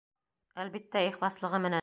Әлбиттә, 0.63 1.05
ихласлығы 1.11 1.65
менән! 1.69 1.79